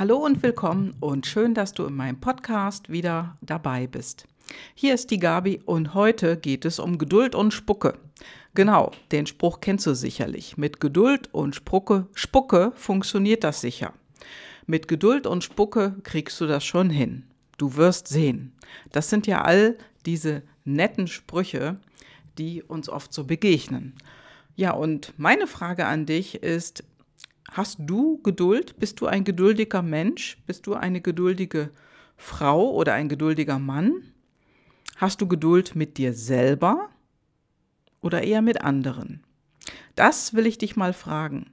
[0.00, 4.26] Hallo und willkommen und schön, dass du in meinem Podcast wieder dabei bist.
[4.74, 7.98] Hier ist die Gabi und heute geht es um Geduld und Spucke.
[8.54, 10.56] Genau, den Spruch kennst du sicherlich.
[10.56, 13.92] Mit Geduld und Spucke, Spucke funktioniert das sicher.
[14.66, 17.24] Mit Geduld und Spucke kriegst du das schon hin.
[17.58, 18.54] Du wirst sehen.
[18.92, 19.76] Das sind ja all
[20.06, 21.78] diese netten Sprüche,
[22.38, 23.96] die uns oft so begegnen.
[24.56, 26.84] Ja, und meine Frage an dich ist,
[27.50, 28.78] Hast du Geduld?
[28.78, 30.38] Bist du ein geduldiger Mensch?
[30.46, 31.70] Bist du eine geduldige
[32.16, 34.02] Frau oder ein geduldiger Mann?
[34.96, 36.90] Hast du Geduld mit dir selber
[38.00, 39.24] oder eher mit anderen?
[39.96, 41.50] Das will ich dich mal fragen.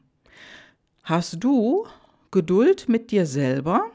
[1.01, 1.87] Hast du
[2.29, 3.89] Geduld mit dir selber?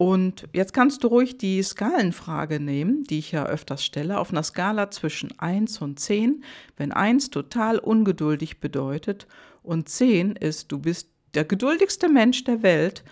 [0.00, 4.42] Und jetzt kannst du ruhig die Skalenfrage nehmen, die ich ja öfters stelle, auf einer
[4.42, 6.42] Skala zwischen 1 und 10,
[6.78, 9.26] wenn 1 total ungeduldig bedeutet
[9.62, 13.04] und 10 ist, du bist der geduldigste Mensch der Welt.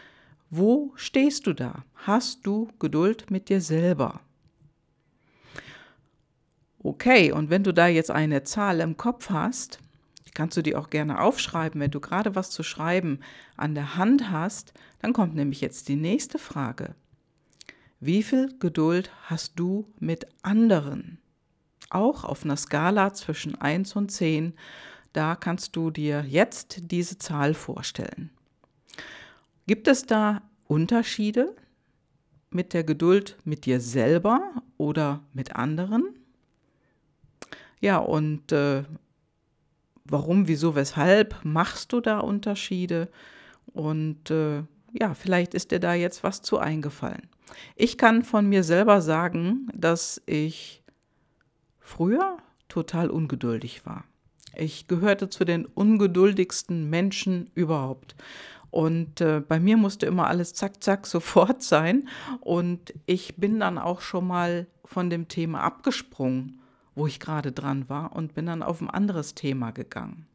[0.49, 1.85] Wo stehst du da?
[1.95, 4.21] Hast du Geduld mit dir selber?
[6.83, 9.79] Okay, und wenn du da jetzt eine Zahl im Kopf hast,
[10.39, 11.81] kannst du die auch gerne aufschreiben.
[11.81, 13.19] Wenn du gerade was zu schreiben
[13.57, 16.95] an der Hand hast, dann kommt nämlich jetzt die nächste Frage.
[17.99, 21.19] Wie viel Geduld hast du mit anderen?
[21.91, 24.55] Auch auf einer Skala zwischen 1 und 10
[25.13, 28.31] da kannst du dir jetzt diese Zahl vorstellen.
[29.67, 31.57] Gibt es da Unterschiede
[32.51, 36.15] mit der Geduld mit dir selber oder mit anderen?
[37.81, 38.85] Ja, und äh,
[40.11, 43.09] warum, wieso, weshalb machst du da Unterschiede?
[43.73, 47.29] Und äh, ja, vielleicht ist dir da jetzt was zu eingefallen.
[47.77, 50.83] Ich kann von mir selber sagen, dass ich
[51.81, 54.05] früher total ungeduldig war.
[54.55, 58.17] Ich gehörte zu den ungeduldigsten Menschen überhaupt.
[58.71, 62.09] Und äh, bei mir musste immer alles zack, zack, sofort sein.
[62.41, 66.58] Und ich bin dann auch schon mal von dem Thema abgesprungen,
[66.99, 70.27] wo ich gerade dran war, und bin dann auf ein anderes Thema gegangen.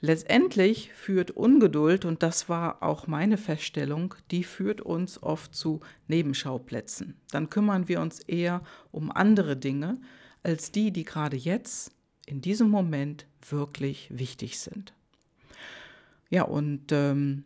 [0.00, 7.20] Letztendlich führt Ungeduld, und das war auch meine Feststellung, die führt uns oft zu Nebenschauplätzen.
[7.30, 10.00] Dann kümmern wir uns eher um andere Dinge
[10.42, 11.92] als die, die gerade jetzt
[12.26, 14.92] in diesem Moment wirklich wichtig sind.
[16.30, 17.44] Ja, und ähm,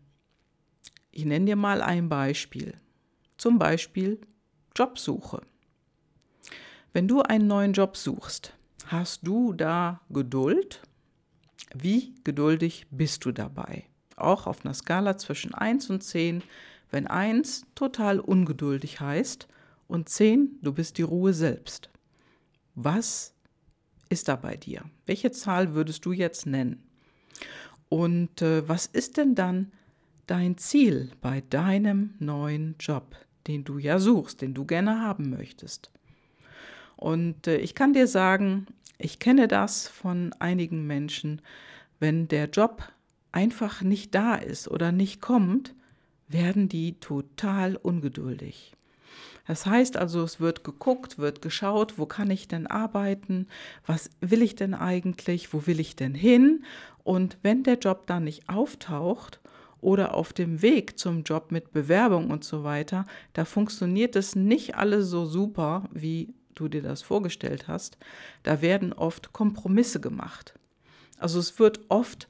[1.10, 2.74] ich nenne dir mal ein Beispiel.
[3.36, 4.18] Zum Beispiel
[4.74, 5.42] Jobsuche.
[6.96, 8.54] Wenn du einen neuen Job suchst,
[8.86, 10.80] hast du da Geduld?
[11.74, 13.84] Wie geduldig bist du dabei?
[14.16, 16.42] Auch auf einer Skala zwischen 1 und 10,
[16.90, 19.46] wenn 1 total ungeduldig heißt
[19.88, 21.90] und 10, du bist die Ruhe selbst.
[22.74, 23.34] Was
[24.08, 24.80] ist da bei dir?
[25.04, 26.82] Welche Zahl würdest du jetzt nennen?
[27.90, 29.70] Und äh, was ist denn dann
[30.26, 33.16] dein Ziel bei deinem neuen Job,
[33.48, 35.90] den du ja suchst, den du gerne haben möchtest?
[36.96, 38.66] Und äh, ich kann dir sagen,
[38.98, 41.42] ich kenne das von einigen Menschen,
[42.00, 42.82] wenn der Job
[43.32, 45.74] einfach nicht da ist oder nicht kommt,
[46.28, 48.72] werden die total ungeduldig.
[49.46, 53.46] Das heißt also, es wird geguckt, wird geschaut, wo kann ich denn arbeiten,
[53.86, 56.64] was will ich denn eigentlich, wo will ich denn hin.
[57.04, 59.40] Und wenn der Job dann nicht auftaucht
[59.80, 64.74] oder auf dem Weg zum Job mit Bewerbung und so weiter, da funktioniert es nicht
[64.74, 67.96] alles so super, wie du dir das vorgestellt hast.
[68.42, 70.54] Da werden oft Kompromisse gemacht.
[71.18, 72.28] Also es wird oft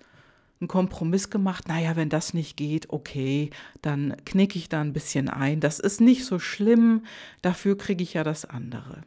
[0.61, 3.51] einen Kompromiss gemacht, naja, wenn das nicht geht, okay,
[3.83, 5.61] dann knicke ich da ein bisschen ein.
[5.61, 7.05] Das ist nicht so schlimm,
[7.43, 9.03] dafür kriege ich ja das andere.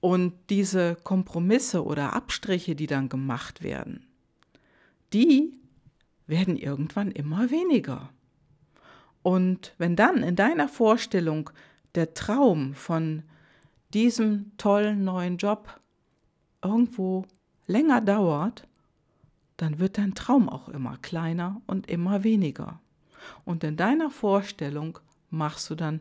[0.00, 4.06] Und diese Kompromisse oder Abstriche, die dann gemacht werden,
[5.12, 5.52] die
[6.26, 8.10] werden irgendwann immer weniger.
[9.22, 11.50] Und wenn dann in deiner Vorstellung
[11.96, 13.24] der Traum von
[13.94, 15.80] diesem tollen neuen Job
[16.62, 17.24] irgendwo
[17.66, 18.66] länger dauert,
[19.56, 22.80] dann wird dein Traum auch immer kleiner und immer weniger.
[23.44, 24.98] Und in deiner Vorstellung
[25.30, 26.00] machst du dann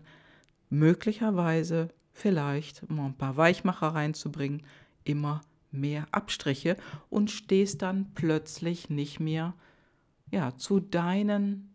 [0.70, 4.64] möglicherweise vielleicht, um ein paar Weichmacher reinzubringen,
[5.04, 6.78] immer mehr Abstriche
[7.10, 9.54] und stehst dann plötzlich nicht mehr
[10.32, 11.74] ja, zu deinen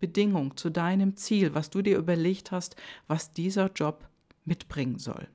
[0.00, 2.76] Bedingungen, zu deinem Ziel, was du dir überlegt hast,
[3.06, 4.08] was dieser Job
[4.44, 5.28] mitbringen soll.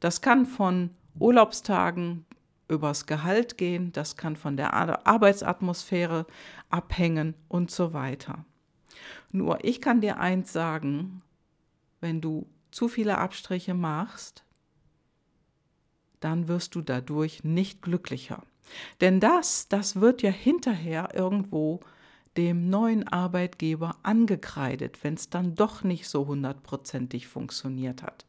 [0.00, 2.24] Das kann von Urlaubstagen
[2.68, 6.26] übers Gehalt gehen, das kann von der Arbeitsatmosphäre
[6.70, 8.44] abhängen und so weiter.
[9.32, 11.22] Nur ich kann dir eins sagen,
[12.00, 14.44] wenn du zu viele Abstriche machst,
[16.20, 18.42] dann wirst du dadurch nicht glücklicher.
[19.00, 21.80] Denn das, das wird ja hinterher irgendwo
[22.36, 28.26] dem neuen Arbeitgeber angekreidet, wenn es dann doch nicht so hundertprozentig funktioniert hat.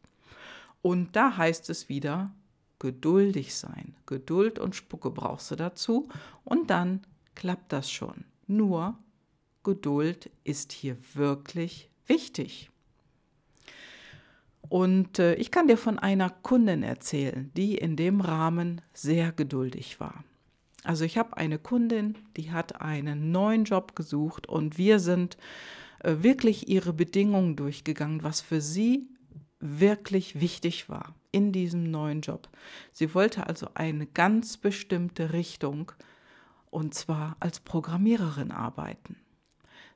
[0.82, 2.32] Und da heißt es wieder,
[2.80, 3.96] geduldig sein.
[4.08, 6.10] Geduld und Spucke brauchst du dazu
[6.44, 7.02] und dann
[7.36, 8.26] klappt das schon.
[8.48, 8.98] Nur
[9.64, 12.72] Geduld ist hier wirklich wichtig.
[14.68, 20.00] Und äh, ich kann dir von einer Kundin erzählen, die in dem Rahmen sehr geduldig
[20.00, 20.24] war.
[20.84, 25.38] Also ich habe eine Kundin, die hat einen neuen Job gesucht und wir sind
[26.00, 29.08] äh, wirklich ihre Bedingungen durchgegangen, was für sie
[29.62, 32.50] wirklich wichtig war in diesem neuen Job.
[32.92, 35.92] Sie wollte also eine ganz bestimmte Richtung
[36.70, 39.18] und zwar als Programmiererin arbeiten.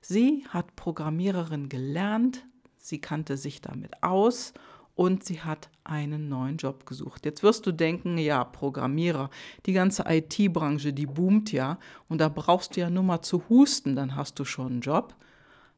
[0.02, 2.46] Sie hat Programmiererin gelernt,
[2.78, 4.54] sie kannte sich damit aus
[4.94, 7.26] und sie hat einen neuen Job gesucht.
[7.26, 9.30] Jetzt wirst du denken, ja, Programmierer,
[9.66, 13.96] die ganze IT-Branche, die boomt ja und da brauchst du ja nur mal zu husten,
[13.96, 15.16] dann hast du schon einen Job.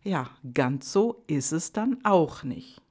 [0.04, 2.82] Ja, ganz so ist es dann auch nicht.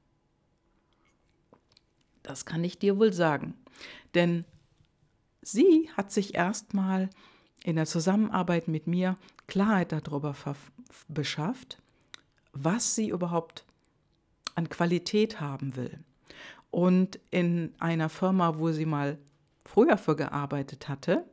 [2.26, 3.54] Das kann ich dir wohl sagen.
[4.14, 4.44] Denn
[5.42, 7.08] sie hat sich erstmal
[7.64, 10.34] in der Zusammenarbeit mit mir Klarheit darüber
[11.08, 11.80] beschafft,
[12.52, 13.64] was sie überhaupt
[14.56, 16.00] an Qualität haben will.
[16.72, 19.18] Und in einer Firma, wo sie mal
[19.64, 21.24] früher für gearbeitet hatte,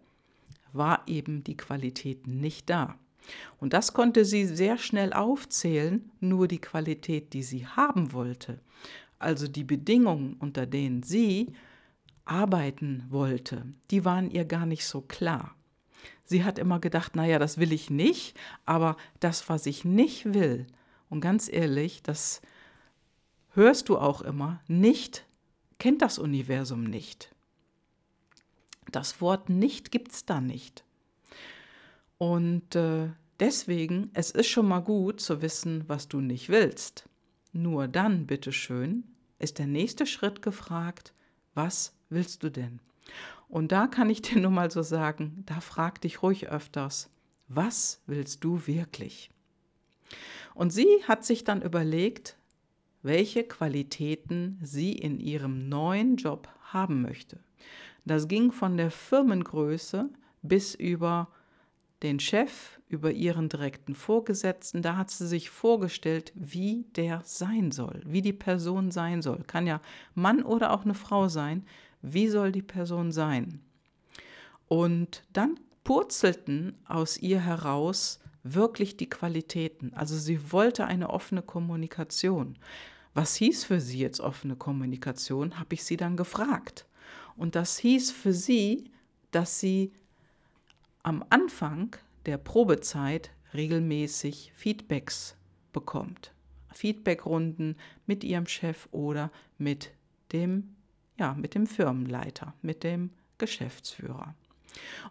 [0.74, 3.00] war eben die Qualität nicht da.
[3.60, 8.60] Und das konnte sie sehr schnell aufzählen, nur die Qualität, die sie haben wollte,
[9.24, 11.54] also die Bedingungen, unter denen sie
[12.26, 15.56] arbeiten wollte, die waren ihr gar nicht so klar.
[16.26, 20.68] Sie hat immer gedacht, naja, das will ich nicht, aber das, was ich nicht will,
[21.10, 22.42] und ganz ehrlich, das
[23.54, 25.26] hörst du auch immer, nicht
[25.78, 27.36] kennt das Universum nicht.
[28.92, 30.84] Das Wort nicht gibt es da nicht.
[32.18, 33.10] Und äh,
[33.40, 37.08] deswegen, es ist schon mal gut zu wissen, was du nicht willst.
[37.52, 39.04] Nur dann, bitteschön,
[39.44, 41.14] ist der nächste Schritt gefragt,
[41.54, 42.80] was willst du denn?
[43.48, 47.10] Und da kann ich dir nur mal so sagen, da frag dich ruhig öfters,
[47.48, 49.30] was willst du wirklich?
[50.56, 52.38] Und sie hat sich dann überlegt,
[53.02, 57.40] welche Qualitäten sie in ihrem neuen Job haben möchte.
[58.06, 60.10] Das ging von der Firmengröße
[60.42, 61.30] bis über
[62.04, 64.82] den Chef, über ihren direkten Vorgesetzten.
[64.82, 69.44] Da hat sie sich vorgestellt, wie der sein soll, wie die Person sein soll.
[69.48, 69.82] Kann ja
[70.14, 71.66] Mann oder auch eine Frau sein.
[72.02, 73.62] Wie soll die Person sein?
[74.68, 79.94] Und dann purzelten aus ihr heraus wirklich die Qualitäten.
[79.94, 82.58] Also sie wollte eine offene Kommunikation.
[83.14, 86.86] Was hieß für sie jetzt offene Kommunikation, habe ich sie dann gefragt.
[87.36, 88.92] Und das hieß für sie,
[89.32, 89.94] dass sie
[91.04, 91.96] am Anfang
[92.26, 95.36] der Probezeit regelmäßig Feedbacks
[95.72, 96.34] bekommt.
[96.74, 97.76] Feedbackrunden
[98.08, 99.92] mit ihrem Chef oder mit
[100.32, 100.76] dem,
[101.20, 104.34] ja, mit dem Firmenleiter, mit dem Geschäftsführer.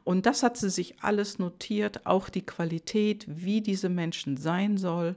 [0.03, 5.17] Und das hat sie sich alles notiert, auch die Qualität, wie diese Menschen sein soll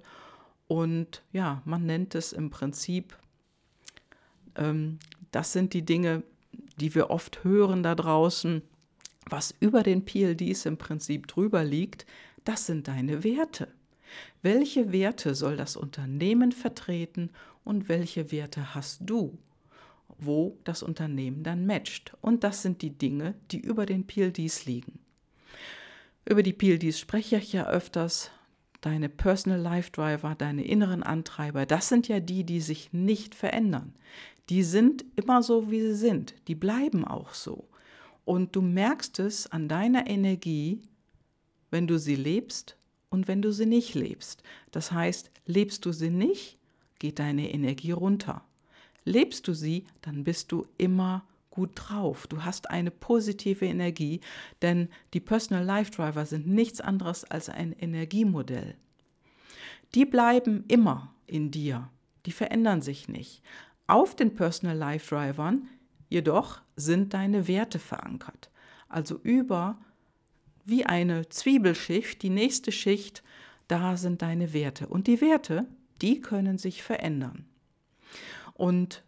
[0.67, 3.17] und ja, man nennt es im Prinzip,
[4.55, 4.99] ähm,
[5.31, 6.23] das sind die Dinge,
[6.77, 8.61] die wir oft hören da draußen,
[9.29, 12.05] was über den PLDs im Prinzip drüber liegt,
[12.43, 13.67] das sind deine Werte.
[14.41, 17.31] Welche Werte soll das Unternehmen vertreten
[17.63, 19.37] und welche Werte hast du,
[20.19, 22.13] wo das Unternehmen dann matcht?
[22.21, 24.99] Und das sind die Dinge, die über den PLDs liegen.
[26.25, 28.31] Über die PLDs spreche ich ja öfters,
[28.81, 33.93] deine Personal Life Driver, deine inneren Antreiber, das sind ja die, die sich nicht verändern.
[34.49, 36.35] Die sind immer so, wie sie sind.
[36.47, 37.67] Die bleiben auch so.
[38.25, 40.81] Und du merkst es an deiner Energie,
[41.71, 42.75] wenn du sie lebst
[43.09, 44.43] und wenn du sie nicht lebst.
[44.71, 46.57] Das heißt, lebst du sie nicht,
[46.99, 48.43] geht deine Energie runter.
[49.03, 52.27] Lebst du sie, dann bist du immer gut drauf.
[52.27, 54.19] Du hast eine positive Energie,
[54.61, 58.75] denn die Personal Life Driver sind nichts anderes als ein Energiemodell.
[59.93, 61.89] Die bleiben immer in dir,
[62.25, 63.41] die verändern sich nicht.
[63.87, 65.69] Auf den Personal Life Drivern
[66.09, 68.49] jedoch sind deine Werte verankert.
[68.89, 69.77] Also über
[70.65, 73.23] wie eine Zwiebelschicht, die nächste Schicht,
[73.67, 74.87] da sind deine Werte.
[74.87, 75.67] Und die Werte,
[76.01, 77.45] die können sich verändern.
[78.53, 79.03] Und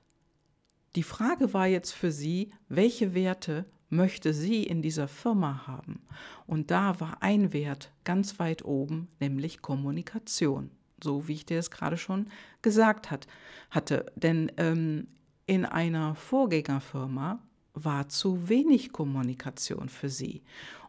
[0.96, 6.02] die Frage war jetzt für sie, welche Werte möchte sie in dieser Firma haben?
[6.46, 10.72] Und da war ein Wert ganz weit oben, nämlich Kommunikation.
[11.04, 12.28] So wie ich dir es gerade schon
[12.62, 13.28] gesagt hat,
[13.70, 14.12] hatte.
[14.16, 15.08] Denn ähm,
[15.48, 17.40] in einer Vorgängerfirma
[17.74, 20.44] war zu wenig Kommunikation für sie.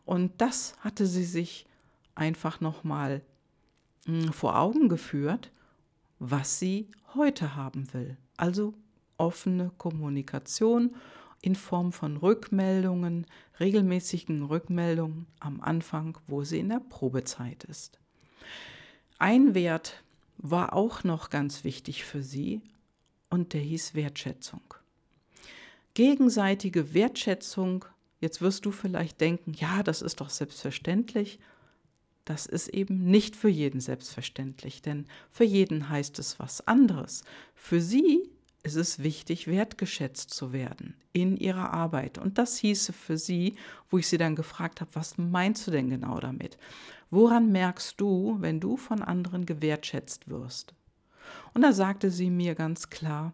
[0.05, 1.65] Und das hatte sie sich
[2.15, 3.23] einfach nochmal
[4.05, 5.53] hm, vor Augen geführt,
[6.19, 8.17] was sie heute haben will.
[8.37, 8.75] Also
[9.17, 10.97] offene Kommunikation
[11.41, 13.27] in Form von Rückmeldungen,
[13.61, 18.00] regelmäßigen Rückmeldungen am Anfang, wo sie in der Probezeit ist.
[19.19, 20.03] Ein Wert
[20.37, 22.61] war auch noch ganz wichtig für sie
[23.30, 24.62] und der hieß Wertschätzung.
[25.94, 27.85] Gegenseitige Wertschätzung,
[28.20, 31.38] jetzt wirst du vielleicht denken, ja, das ist doch selbstverständlich.
[32.25, 37.25] Das ist eben nicht für jeden selbstverständlich, denn für jeden heißt es was anderes.
[37.54, 38.28] Für sie
[38.62, 42.18] ist es wichtig, wertgeschätzt zu werden in ihrer Arbeit.
[42.18, 43.56] Und das hieße für sie,
[43.88, 46.58] wo ich sie dann gefragt habe, was meinst du denn genau damit?
[47.11, 50.75] Woran merkst du, wenn du von anderen gewertschätzt wirst?
[51.54, 53.32] Und da sagte sie mir ganz klar,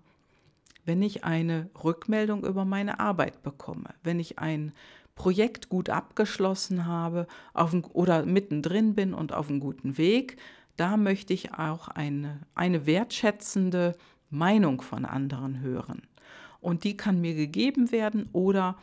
[0.84, 4.72] wenn ich eine Rückmeldung über meine Arbeit bekomme, wenn ich ein
[5.14, 10.36] Projekt gut abgeschlossen habe auf, oder mittendrin bin und auf einem guten Weg,
[10.76, 13.96] da möchte ich auch eine, eine wertschätzende
[14.30, 16.02] Meinung von anderen hören.
[16.60, 18.76] Und die kann mir gegeben werden oder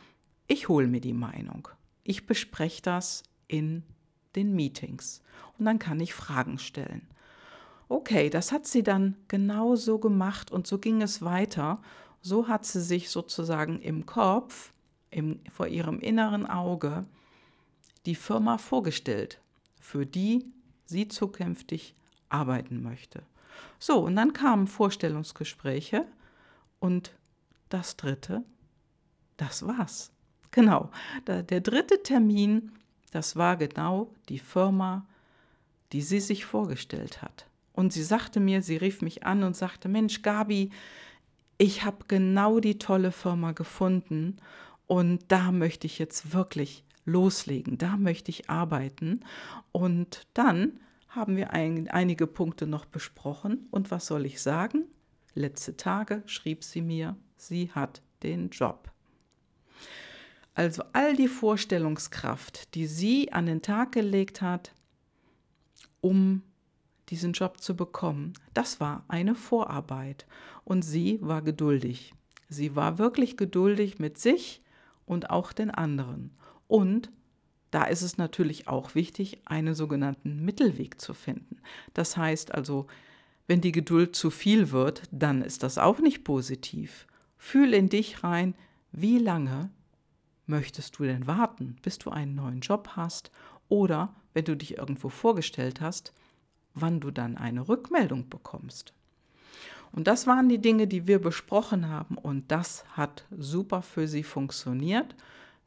[0.46, 1.68] ich hole mir die Meinung.
[2.04, 3.82] Ich bespreche das in
[4.34, 5.22] den Meetings
[5.58, 7.08] und dann kann ich Fragen stellen.
[7.88, 11.80] Okay, das hat sie dann genau so gemacht und so ging es weiter.
[12.20, 14.72] So hat sie sich sozusagen im Kopf,
[15.10, 17.04] im, vor ihrem inneren Auge,
[18.06, 19.40] die Firma vorgestellt,
[19.80, 20.46] für die
[20.86, 21.94] sie zukünftig
[22.28, 23.22] arbeiten möchte.
[23.78, 26.06] So, und dann kamen Vorstellungsgespräche
[26.80, 27.12] und
[27.68, 28.44] das dritte,
[29.36, 30.12] das war's.
[30.50, 30.90] Genau,
[31.26, 32.72] der dritte Termin,
[33.10, 35.06] das war genau die Firma,
[35.92, 37.46] die sie sich vorgestellt hat.
[37.72, 40.70] Und sie sagte mir, sie rief mich an und sagte, Mensch, Gabi,
[41.58, 44.36] ich habe genau die tolle Firma gefunden
[44.86, 49.20] und da möchte ich jetzt wirklich loslegen, da möchte ich arbeiten.
[49.72, 53.68] Und dann haben wir ein, einige Punkte noch besprochen.
[53.70, 54.84] Und was soll ich sagen?
[55.34, 58.90] Letzte Tage schrieb sie mir, sie hat den Job.
[60.54, 64.74] Also all die Vorstellungskraft, die sie an den Tag gelegt hat,
[66.00, 66.42] um
[67.12, 70.26] diesen Job zu bekommen, das war eine Vorarbeit.
[70.64, 72.14] Und sie war geduldig.
[72.48, 74.62] Sie war wirklich geduldig mit sich
[75.04, 76.30] und auch den anderen.
[76.68, 77.10] Und
[77.70, 81.58] da ist es natürlich auch wichtig, einen sogenannten Mittelweg zu finden.
[81.92, 82.86] Das heißt also,
[83.46, 87.06] wenn die Geduld zu viel wird, dann ist das auch nicht positiv.
[87.36, 88.54] Fühl in dich rein,
[88.90, 89.68] wie lange
[90.46, 93.30] möchtest du denn warten, bis du einen neuen Job hast
[93.68, 96.14] oder wenn du dich irgendwo vorgestellt hast,
[96.74, 98.92] wann du dann eine Rückmeldung bekommst.
[99.92, 104.22] Und das waren die Dinge, die wir besprochen haben und das hat super für sie
[104.22, 105.14] funktioniert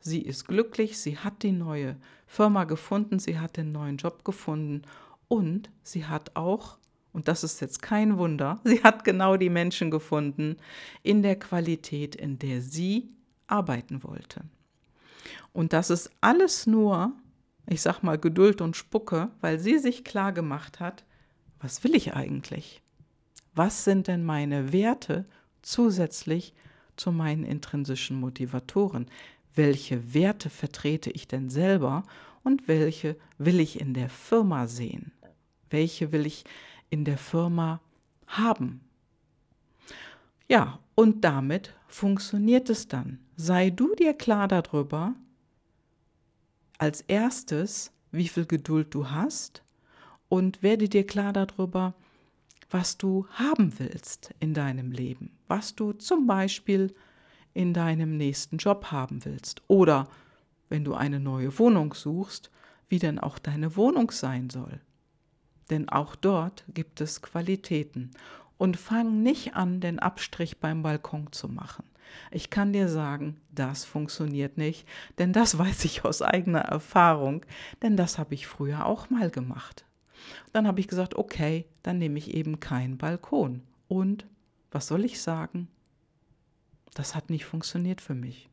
[0.08, 1.96] Sie ist glücklich, sie hat die neue
[2.28, 4.84] Firma gefunden, sie hat den neuen Job gefunden
[5.28, 6.78] und sie hat auch,
[7.12, 10.58] und das ist jetzt kein Wunder, sie hat genau die Menschen gefunden
[11.02, 13.10] in der Qualität, in der sie
[13.48, 14.42] arbeiten wollte.
[15.54, 17.12] Und das ist alles nur,
[17.68, 21.04] ich sag mal, Geduld und Spucke, weil sie sich klar gemacht hat,
[21.60, 22.82] was will ich eigentlich?
[23.54, 25.26] Was sind denn meine Werte
[25.62, 26.54] zusätzlich
[26.98, 29.08] zu meinen intrinsischen Motivatoren?
[29.56, 32.04] welche Werte vertrete ich denn selber
[32.44, 35.12] und welche will ich in der Firma sehen?
[35.70, 36.44] Welche will ich
[36.90, 37.82] in der Firma
[38.28, 38.82] haben?
[40.48, 43.20] Ja, und damit funktioniert es dann.
[43.36, 45.16] Sei du dir klar darüber,
[46.78, 49.64] als erstes, wie viel Geduld du hast
[50.30, 51.94] und werde dir klar darüber,
[52.70, 56.94] was du haben willst in deinem Leben, was du zum Beispiel
[57.54, 59.62] in deinem nächsten Job haben willst.
[59.68, 60.08] Oder
[60.70, 62.52] wenn du eine neue Wohnung suchst,
[62.90, 64.82] wie denn auch deine Wohnung sein soll.
[65.70, 68.12] Denn auch dort gibt es Qualitäten.
[68.58, 71.84] Und fang nicht an, den Abstrich beim Balkon zu machen.
[72.32, 77.46] Ich kann dir sagen, das funktioniert nicht, denn das weiß ich aus eigener Erfahrung,
[77.82, 79.86] denn das habe ich früher auch mal gemacht.
[80.54, 83.62] Dann habe ich gesagt, okay, dann nehme ich eben keinen Balkon.
[83.88, 84.26] Und
[84.72, 85.68] was soll ich sagen?
[86.96, 88.50] das hat nicht funktioniert für mich.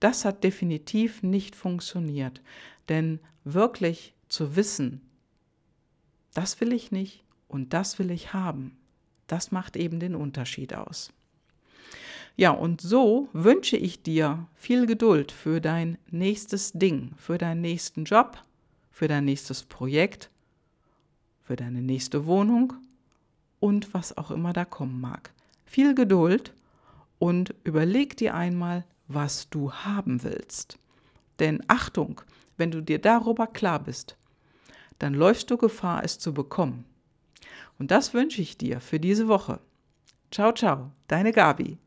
[0.00, 2.42] Das hat definitiv nicht funktioniert,
[2.88, 5.00] denn wirklich zu wissen,
[6.32, 8.76] das will ich nicht und das will ich haben,
[9.28, 11.12] das macht eben den Unterschied aus.
[12.36, 18.04] Ja, und so wünsche ich dir viel Geduld für dein nächstes Ding, für deinen nächsten
[18.04, 18.42] Job,
[18.90, 20.30] für dein nächstes Projekt,
[21.42, 22.72] für deine nächste Wohnung
[23.60, 25.32] und was auch immer da kommen mag.
[25.64, 26.52] Viel Geduld
[27.20, 30.78] und überleg dir einmal, was du haben willst.
[31.38, 32.20] Denn Achtung,
[32.56, 34.16] wenn du dir darüber klar bist,
[34.98, 36.84] dann läufst du Gefahr, es zu bekommen.
[37.78, 39.60] Und das wünsche ich dir für diese Woche.
[40.30, 41.78] Ciao, ciao, deine Gabi.